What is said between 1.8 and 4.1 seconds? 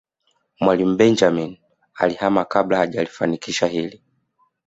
alihama kabla hajalifanikisha hili